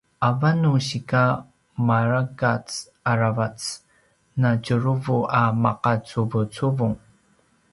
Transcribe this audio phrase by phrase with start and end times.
[0.27, 1.23] avan nu sika
[1.87, 2.67] marakac
[3.11, 3.57] aravac
[4.41, 6.95] na tjuruvu a maqacuvucuvung